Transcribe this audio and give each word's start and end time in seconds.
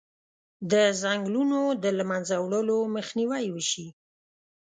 د 0.71 0.73
ځنګلونو 1.01 1.59
د 1.83 1.85
له 1.97 2.03
منځه 2.11 2.35
وړلو 2.39 2.77
مخنیوی 2.95 3.45
وشي. 3.51 3.87